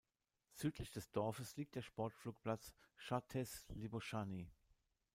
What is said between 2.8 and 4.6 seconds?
Žatec-Libočany.